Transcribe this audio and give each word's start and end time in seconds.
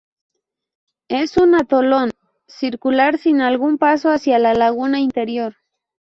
Es 1.09 1.37
un 1.37 1.53
atolón 1.53 2.09
circular 2.47 3.19
sin 3.19 3.39
algún 3.39 3.77
paso 3.77 4.09
hacia 4.09 4.39
la 4.39 4.55
laguna 4.55 4.99
interior. 4.99 5.57